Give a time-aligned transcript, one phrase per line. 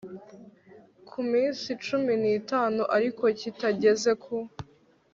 [1.09, 4.35] ku minsi cumi n itanu ariko kitageze ku